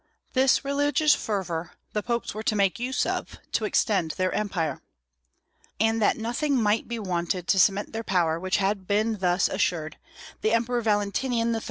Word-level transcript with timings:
This 0.33 0.65
religious 0.65 1.13
fervor 1.13 1.73
the 1.93 2.01
popes 2.01 2.33
were 2.33 2.41
to 2.41 2.55
make 2.55 2.79
use 2.79 3.05
of, 3.05 3.37
to 3.51 3.65
extend 3.65 4.09
their 4.17 4.31
empire. 4.31 4.81
And 5.79 6.01
that 6.01 6.17
nothing 6.17 6.59
might 6.59 6.87
be 6.87 6.97
wanted 6.97 7.47
to 7.49 7.59
cement 7.59 7.93
their 7.93 8.03
power 8.03 8.39
which 8.39 8.57
had 8.57 8.87
been 8.87 9.19
thus 9.19 9.47
assured, 9.47 9.97
the 10.41 10.53
Emperor 10.53 10.81
Valentinian 10.81 11.53
III. 11.53 11.59